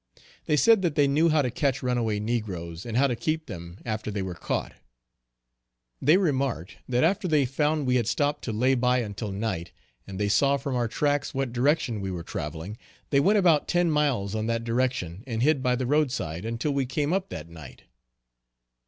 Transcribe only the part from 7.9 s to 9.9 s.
had stopped to lay by until night,